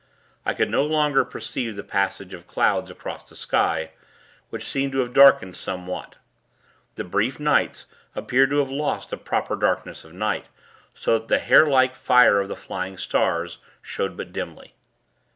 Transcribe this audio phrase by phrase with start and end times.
[0.47, 3.91] I could no longer perceive the passage of clouds across the sky,
[4.49, 6.15] which seemed to have darkened somewhat.
[6.95, 7.85] The brief nights,
[8.15, 10.47] appeared to have lost the proper darkness of night;
[10.95, 14.73] so that the hair like fire of the flying stars, showed but dimly.